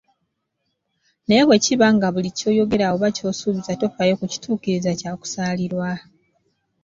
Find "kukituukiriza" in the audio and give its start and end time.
4.19-4.91